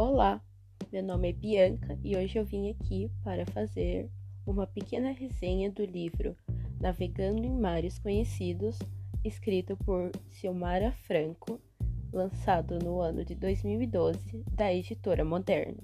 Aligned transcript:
Olá, 0.00 0.40
meu 0.92 1.02
nome 1.02 1.30
é 1.30 1.32
Bianca 1.32 1.98
e 2.04 2.16
hoje 2.16 2.38
eu 2.38 2.44
vim 2.44 2.70
aqui 2.70 3.10
para 3.24 3.44
fazer 3.46 4.08
uma 4.46 4.64
pequena 4.64 5.10
resenha 5.10 5.72
do 5.72 5.84
livro 5.84 6.36
Navegando 6.80 7.44
em 7.44 7.50
Mares 7.50 7.98
Conhecidos, 7.98 8.78
escrito 9.24 9.76
por 9.78 10.12
Silmara 10.30 10.92
Franco, 10.92 11.60
lançado 12.12 12.78
no 12.78 13.00
ano 13.00 13.24
de 13.24 13.34
2012 13.34 14.44
da 14.52 14.72
editora 14.72 15.24
Moderna. 15.24 15.82